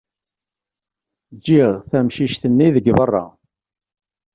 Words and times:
Ǧǧiɣ 1.35 1.71
tamcict-nni 1.89 2.67
deg 2.75 2.85
berra. 2.97 3.25